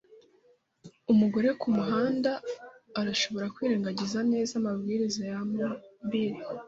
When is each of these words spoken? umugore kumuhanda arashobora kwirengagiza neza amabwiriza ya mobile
umugore 1.11 1.49
kumuhanda 1.61 2.31
arashobora 2.99 3.51
kwirengagiza 3.55 4.19
neza 4.31 4.51
amabwiriza 4.59 5.21
ya 5.31 5.39
mobile 5.51 6.37